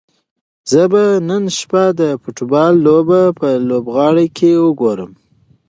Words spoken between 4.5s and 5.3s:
وګورم.